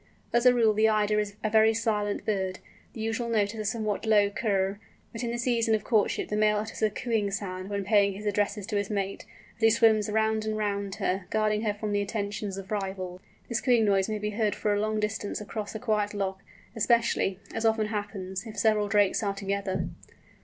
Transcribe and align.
As 0.33 0.47
a 0.47 0.53
rule 0.55 0.73
the 0.73 0.89
Eider 0.89 1.19
is 1.19 1.35
a 1.43 1.49
very 1.51 1.75
silent 1.75 2.25
bird. 2.25 2.57
The 2.93 3.01
usual 3.01 3.29
note 3.29 3.53
is 3.53 3.59
a 3.59 3.65
somewhat 3.65 4.03
low 4.07 4.31
kurr, 4.31 4.79
but 5.11 5.23
in 5.23 5.29
the 5.29 5.37
season 5.37 5.75
of 5.75 5.83
courtship 5.83 6.29
the 6.29 6.35
male 6.35 6.57
utters 6.57 6.81
a 6.81 6.89
cooing 6.89 7.29
sound 7.29 7.69
when 7.69 7.83
paying 7.83 8.13
his 8.13 8.25
addresses 8.25 8.65
to 8.65 8.77
his 8.77 8.89
mate, 8.89 9.27
as 9.57 9.61
he 9.61 9.69
swims 9.69 10.09
round 10.09 10.43
and 10.43 10.57
round 10.57 10.95
her, 10.95 11.27
guarding 11.29 11.61
her 11.61 11.75
from 11.75 11.91
the 11.91 12.01
attentions 12.01 12.57
of 12.57 12.71
rivals. 12.71 13.21
This 13.47 13.61
cooing 13.61 13.85
noise 13.85 14.09
may 14.09 14.17
be 14.17 14.31
heard 14.31 14.55
for 14.55 14.73
a 14.73 14.79
long 14.79 14.99
distance 14.99 15.39
across 15.39 15.75
a 15.75 15.79
quiet 15.79 16.15
loch, 16.15 16.39
especially, 16.75 17.37
as 17.53 17.63
often 17.63 17.85
happens, 17.89 18.47
if 18.47 18.57
several 18.57 18.87
drakes 18.87 19.21
are 19.21 19.35
together. 19.35 19.87